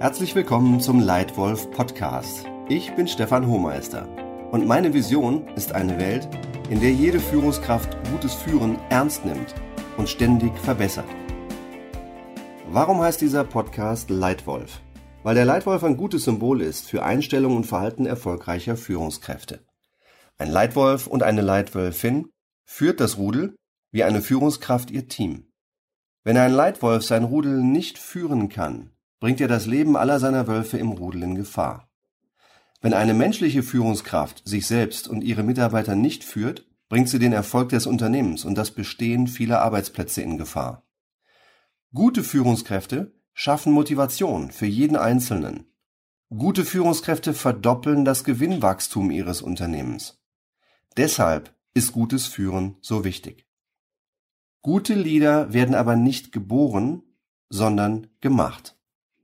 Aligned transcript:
Herzlich 0.00 0.34
willkommen 0.34 0.80
zum 0.80 1.00
Leitwolf 1.00 1.70
Podcast. 1.70 2.46
Ich 2.68 2.94
bin 2.94 3.06
Stefan 3.06 3.46
Hohmeister 3.46 4.08
und 4.50 4.66
meine 4.66 4.94
Vision 4.94 5.46
ist 5.56 5.72
eine 5.72 5.98
Welt, 5.98 6.28
in 6.70 6.80
der 6.80 6.92
jede 6.92 7.20
Führungskraft 7.20 7.96
gutes 8.10 8.34
Führen 8.34 8.78
ernst 8.90 9.24
nimmt 9.24 9.54
und 9.96 10.08
ständig 10.08 10.56
verbessert. 10.58 11.08
Warum 12.70 13.00
heißt 13.00 13.20
dieser 13.20 13.44
Podcast 13.44 14.10
Leitwolf? 14.10 14.80
Weil 15.22 15.34
der 15.34 15.44
Leitwolf 15.44 15.84
ein 15.84 15.96
gutes 15.96 16.24
Symbol 16.24 16.60
ist 16.60 16.88
für 16.88 17.04
Einstellung 17.04 17.56
und 17.56 17.66
Verhalten 17.66 18.06
erfolgreicher 18.06 18.76
Führungskräfte. 18.76 19.60
Ein 20.38 20.50
Leitwolf 20.50 21.06
und 21.06 21.22
eine 21.22 21.42
Leitwölfin 21.42 22.32
führt 22.68 23.00
das 23.00 23.16
Rudel 23.16 23.56
wie 23.90 24.04
eine 24.04 24.20
Führungskraft 24.20 24.90
ihr 24.90 25.08
Team. 25.08 25.50
Wenn 26.22 26.36
ein 26.36 26.52
Leitwolf 26.52 27.02
sein 27.02 27.24
Rudel 27.24 27.62
nicht 27.62 27.98
führen 27.98 28.50
kann, 28.50 28.90
bringt 29.20 29.40
er 29.40 29.48
das 29.48 29.66
Leben 29.66 29.96
aller 29.96 30.20
seiner 30.20 30.46
Wölfe 30.46 30.76
im 30.76 30.92
Rudel 30.92 31.22
in 31.22 31.34
Gefahr. 31.34 31.88
Wenn 32.82 32.92
eine 32.92 33.14
menschliche 33.14 33.62
Führungskraft 33.62 34.46
sich 34.46 34.66
selbst 34.66 35.08
und 35.08 35.22
ihre 35.22 35.42
Mitarbeiter 35.42 35.96
nicht 35.96 36.22
führt, 36.22 36.66
bringt 36.90 37.08
sie 37.08 37.18
den 37.18 37.32
Erfolg 37.32 37.70
des 37.70 37.86
Unternehmens 37.86 38.44
und 38.44 38.56
das 38.56 38.70
Bestehen 38.70 39.26
vieler 39.26 39.62
Arbeitsplätze 39.62 40.20
in 40.20 40.36
Gefahr. 40.36 40.86
Gute 41.94 42.22
Führungskräfte 42.22 43.14
schaffen 43.32 43.72
Motivation 43.72 44.50
für 44.52 44.66
jeden 44.66 44.96
Einzelnen. 44.96 45.72
Gute 46.28 46.66
Führungskräfte 46.66 47.32
verdoppeln 47.32 48.04
das 48.04 48.24
Gewinnwachstum 48.24 49.10
ihres 49.10 49.40
Unternehmens. 49.40 50.20
Deshalb 50.96 51.57
ist 51.78 51.92
gutes 51.92 52.26
Führen 52.26 52.76
so 52.80 53.04
wichtig. 53.04 53.46
Gute 54.62 54.94
Leader 54.94 55.52
werden 55.52 55.76
aber 55.76 55.94
nicht 55.94 56.32
geboren, 56.32 57.04
sondern 57.48 58.08
gemacht. 58.20 58.76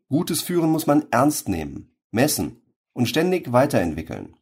Gutes 0.08 0.40
Führen 0.40 0.70
muss 0.70 0.86
man 0.86 1.04
ernst 1.10 1.48
nehmen, 1.48 1.96
messen 2.12 2.62
und 2.92 3.08
ständig 3.08 3.52
weiterentwickeln. 3.52 4.36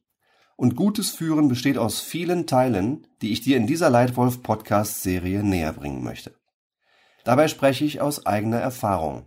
Und 0.56 0.77
gutes 0.77 1.11
Führen 1.11 1.48
besteht 1.48 1.78
aus 1.78 2.00
vielen 2.00 2.47
Teilen, 2.47 3.06
die 3.22 3.33
ich 3.33 3.41
dir 3.41 3.56
in 3.56 3.67
dieser 3.67 3.89
Leitwolf 3.89 4.42
Podcast 4.42 5.03
Serie 5.03 5.42
näher 5.42 5.72
bringen 5.72 6.05
möchte. 6.05 6.37
Dabei 7.25 7.48
spreche 7.48 7.87
ich 7.87 8.03
aus 8.03 8.27
eigener 8.27 8.59
Erfahrung. 8.59 9.27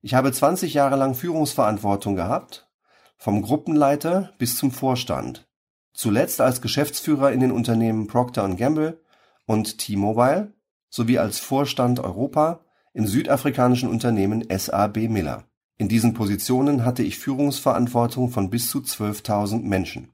Ich 0.00 0.14
habe 0.14 0.32
20 0.32 0.74
Jahre 0.74 0.96
lang 0.96 1.14
Führungsverantwortung 1.14 2.16
gehabt, 2.16 2.68
vom 3.16 3.42
Gruppenleiter 3.42 4.34
bis 4.38 4.56
zum 4.56 4.72
Vorstand. 4.72 5.48
Zuletzt 5.94 6.40
als 6.40 6.60
Geschäftsführer 6.60 7.32
in 7.32 7.40
den 7.40 7.52
Unternehmen 7.52 8.08
Procter 8.08 8.46
Gamble 8.56 9.00
und 9.46 9.78
T-Mobile 9.78 10.52
sowie 10.90 11.18
als 11.18 11.38
Vorstand 11.38 12.00
Europa 12.00 12.60
im 12.92 13.06
südafrikanischen 13.06 13.88
Unternehmen 13.88 14.44
SAB 14.50 15.08
Miller. 15.08 15.44
In 15.76 15.88
diesen 15.88 16.12
Positionen 16.12 16.84
hatte 16.84 17.02
ich 17.02 17.18
Führungsverantwortung 17.18 18.30
von 18.30 18.50
bis 18.50 18.70
zu 18.70 18.80
12.000 18.80 19.62
Menschen. 19.62 20.12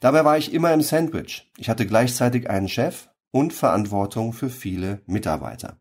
Dabei 0.00 0.24
war 0.24 0.36
ich 0.38 0.52
immer 0.52 0.72
im 0.72 0.82
Sandwich. 0.82 1.50
Ich 1.56 1.68
hatte 1.68 1.86
gleichzeitig 1.86 2.50
einen 2.50 2.68
Chef 2.68 3.08
und 3.30 3.52
Verantwortung 3.52 4.32
für 4.32 4.50
viele 4.50 5.02
Mitarbeiter. 5.06 5.78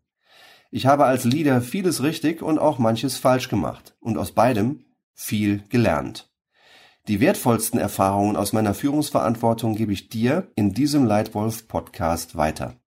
Ich 0.71 0.85
habe 0.85 1.05
als 1.05 1.23
Leader 1.23 1.61
vieles 1.61 2.03
richtig 2.03 2.41
und 2.41 2.59
auch 2.59 2.79
manches 2.79 3.17
falsch 3.17 3.47
gemacht 3.47 3.95
und 3.99 4.17
aus 4.17 4.33
beidem 4.33 4.85
viel 5.13 5.63
gelernt. 5.69 6.34
Die 7.07 7.19
wertvollsten 7.19 7.79
Erfahrungen 7.79 8.35
aus 8.35 8.51
meiner 8.51 8.73
Führungsverantwortung 8.73 9.75
gebe 9.75 9.93
ich 9.93 10.09
dir 10.09 10.51
in 10.55 10.73
diesem 10.73 11.05
Leitwolf 11.05 11.67
Podcast 11.67 12.35
weiter. 12.35 12.79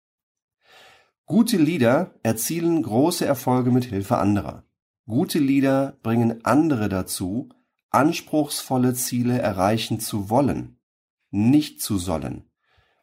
Gute 1.27 1.57
Leader 1.57 2.15
erzielen 2.23 2.81
große 2.81 3.27
Erfolge 3.27 3.69
mit 3.69 3.85
Hilfe 3.85 4.17
anderer. 4.17 4.63
Gute 5.05 5.37
Lieder 5.37 5.99
bringen 6.01 6.43
andere 6.45 6.89
dazu, 6.89 7.49
anspruchsvolle 7.91 8.95
Ziele 8.95 9.37
erreichen 9.37 9.99
zu 9.99 10.31
wollen, 10.31 10.79
nicht 11.29 11.83
zu 11.83 11.99
sollen, 11.99 12.49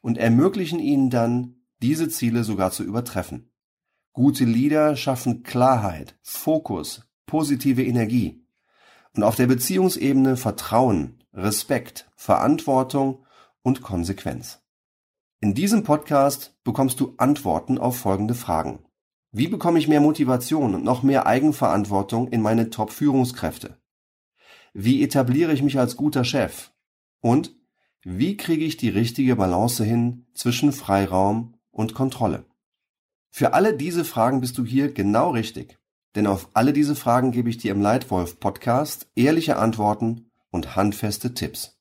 und 0.01 0.19
ermöglichen 0.19 0.81
ihnen 0.81 1.11
dann, 1.11 1.59
diese 1.81 2.09
Ziele 2.09 2.43
sogar 2.43 2.73
zu 2.73 2.83
übertreffen. 2.83 3.53
Gute 4.13 4.45
Lieder 4.45 4.97
schaffen 4.97 5.45
Klarheit, 5.45 6.19
Fokus, 6.23 7.07
positive 7.27 7.85
Energie 7.85 8.44
und 9.15 9.23
auf 9.23 9.37
der 9.37 9.47
Beziehungsebene 9.47 10.37
Vertrauen, 10.37 11.23
Respekt, 11.33 12.11
Verantwortung 12.17 13.25
und 13.63 13.83
Konsequenz. 13.83 14.61
In 15.41 15.55
diesem 15.55 15.83
Podcast 15.83 16.57
bekommst 16.65 17.01
du 17.01 17.15
Antworten 17.17 17.79
auf 17.79 17.99
folgende 17.99 18.35
Fragen. 18.35 18.85
Wie 19.31 19.49
bekomme 19.49 19.79
ich 19.79 19.89
mehr 19.89 20.01
Motivation 20.01 20.75
und 20.75 20.85
noch 20.85 21.03
mehr 21.03 21.27
Eigenverantwortung 21.27 22.29
in 22.29 22.41
meine 22.41 22.71
Top-Führungskräfte? 22.71 23.77
Wie 24.73 25.03
etabliere 25.03 25.53
ich 25.53 25.63
mich 25.63 25.79
als 25.79 25.97
guter 25.97 26.25
Chef? 26.25 26.73
Und 27.21 27.55
wie 28.03 28.37
kriege 28.37 28.65
ich 28.65 28.77
die 28.77 28.89
richtige 28.89 29.37
Balance 29.37 29.85
hin 29.85 30.27
zwischen 30.35 30.73
Freiraum 30.73 31.55
und 31.71 31.95
Kontrolle? 31.95 32.45
Für 33.31 33.55
alle 33.55 33.77
diese 33.77 34.05
Fragen 34.05 34.41
bist 34.41 34.57
du 34.59 34.65
hier 34.65 34.93
genau 34.93 35.31
richtig, 35.31 35.79
denn 36.15 36.27
auf 36.27 36.49
alle 36.55 36.73
diese 36.73 36.95
Fragen 36.95 37.33
gebe 37.33 37.51
ich 37.51 37.59
dir 37.59 37.73
im 37.73 37.81
Leitwolf 37.81 38.39
Podcast 38.41 39.09
ehrliche 39.15 39.57
Antworten 39.57 40.31
und 40.51 40.77
handfeste 40.77 41.35
Tipps. 41.35 41.81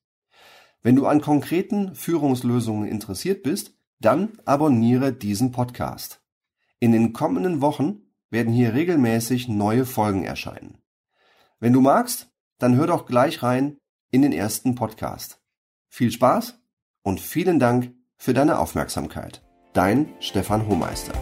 Wenn 0.82 0.96
du 0.96 1.06
an 1.06 1.22
konkreten 1.22 1.96
Führungslösungen 1.96 2.88
interessiert 2.88 3.44
bist, 3.44 3.74
dann 4.00 4.34
abonniere 4.46 5.14
diesen 5.14 5.52
Podcast. 5.52 6.22
In 6.80 6.92
den 6.92 7.14
kommenden 7.14 7.62
Wochen 7.62 8.02
werden 8.30 8.52
hier 8.52 8.74
regelmäßig 8.74 9.48
neue 9.48 9.86
Folgen 9.86 10.26
erscheinen. 10.26 10.80
Wenn 11.60 11.72
du 11.72 11.80
magst, 11.80 12.28
dann 12.58 12.76
hör 12.76 12.88
doch 12.88 13.06
gleich 13.06 13.44
rein 13.44 13.78
in 14.12 14.22
den 14.22 14.34
ersten 14.34 14.76
Podcast. 14.76 15.40
Viel 15.88 16.12
Spaß 16.12 16.60
und 17.04 17.22
vielen 17.22 17.60
Dank 17.60 17.94
für 18.18 18.34
deine 18.34 18.60
Aufmerksamkeit. 18.60 19.42
Dein 19.74 20.10
Stefan 20.20 20.68
Hohmeister. 20.68 21.14